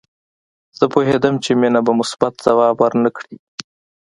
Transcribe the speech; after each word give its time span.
زه 0.77 0.85
پوهېدم 0.93 1.35
چې 1.43 1.51
مينه 1.61 1.79
به 1.85 1.91
مثبت 1.99 2.33
ځواب 2.45 2.75
ورنه 2.79 3.09
کړي 3.17 3.35